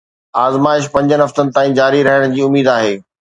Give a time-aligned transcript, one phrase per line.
[0.45, 2.99] آزمائش پنجن هفتن تائين جاري رهڻ جي اميد آهي